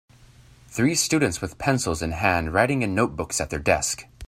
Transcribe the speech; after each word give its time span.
Three 0.69 0.95
students 0.95 1.41
with 1.41 1.59
pencils 1.59 2.01
inhand 2.01 2.55
writing 2.55 2.81
in 2.81 2.95
notebooks 2.95 3.39
at 3.39 3.51
their 3.51 3.59
desks. 3.59 4.03